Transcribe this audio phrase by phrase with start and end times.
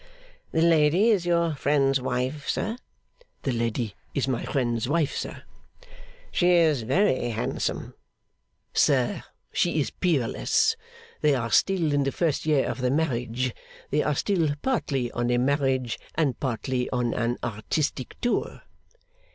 [0.51, 2.75] 'The lady is your friend's wife, sir?'
[3.43, 5.43] 'The lady is my friend's wife, sir.'
[6.31, 7.93] 'She is very handsome.'
[8.73, 9.21] 'Sir,
[9.53, 10.75] she is peerless.
[11.21, 13.53] They are still in the first year of their marriage.
[13.91, 18.63] They are still partly on a marriage, and partly on an artistic, tour.